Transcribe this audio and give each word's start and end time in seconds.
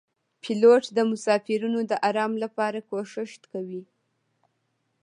پیلوټ 0.43 0.83
د 0.97 0.99
مسافرینو 1.11 1.79
د 1.91 1.93
آرام 2.09 2.33
لپاره 2.43 2.79
کوښښ 2.89 3.31
کوي. 3.51 3.83